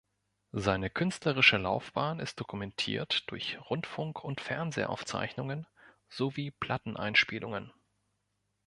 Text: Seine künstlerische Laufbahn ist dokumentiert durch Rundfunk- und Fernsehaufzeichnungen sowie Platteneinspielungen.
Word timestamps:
Seine 0.55 0.89
künstlerische 0.89 1.57
Laufbahn 1.57 2.19
ist 2.19 2.39
dokumentiert 2.39 3.21
durch 3.29 3.59
Rundfunk- 3.69 4.23
und 4.23 4.41
Fernsehaufzeichnungen 4.41 5.67
sowie 6.09 6.49
Platteneinspielungen. 6.49 7.71